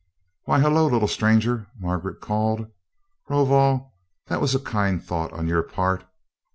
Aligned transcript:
"Why, 0.45 0.59
hello, 0.59 0.87
little 0.87 1.07
stranger!" 1.07 1.67
Margaret 1.77 2.21
called. 2.21 2.65
"Rovol, 3.29 3.93
that 4.25 4.41
was 4.41 4.55
a 4.55 4.59
kind 4.59 4.99
thought 5.03 5.31
on 5.31 5.45
your 5.47 5.61
part. 5.61 6.05